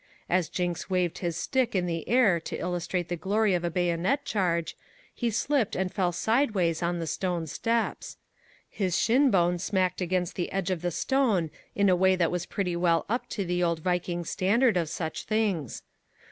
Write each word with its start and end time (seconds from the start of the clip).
As 0.27 0.49
Jinks 0.49 0.89
waved 0.89 1.19
his 1.19 1.37
stick 1.37 1.75
in 1.75 1.85
the 1.85 2.09
air 2.09 2.39
to 2.39 2.57
illustrate 2.57 3.07
the 3.07 3.15
glory 3.15 3.53
of 3.53 3.63
a 3.63 3.69
bayonet 3.69 4.25
charge, 4.25 4.75
he 5.13 5.29
slipped 5.29 5.75
and 5.75 5.93
fell 5.93 6.11
sideways 6.11 6.81
on 6.81 6.97
the 6.97 7.05
stone 7.05 7.45
steps. 7.45 8.17
His 8.67 8.97
shin 8.97 9.29
bone 9.29 9.59
smacked 9.59 10.01
against 10.01 10.33
the 10.37 10.51
edge 10.51 10.71
of 10.71 10.81
the 10.81 10.89
stone 10.89 11.51
in 11.75 11.87
a 11.87 11.95
way 11.95 12.15
that 12.15 12.31
was 12.31 12.47
pretty 12.47 12.75
well 12.75 13.05
up 13.09 13.29
to 13.29 13.45
the 13.45 13.61
old 13.61 13.81
Viking 13.81 14.25
standard 14.25 14.75
of 14.75 14.89
such 14.89 15.25
things. 15.25 15.83